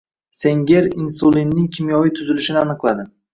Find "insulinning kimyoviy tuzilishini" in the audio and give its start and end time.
1.03-2.61